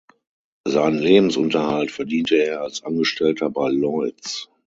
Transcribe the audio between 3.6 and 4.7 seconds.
Lloyd's.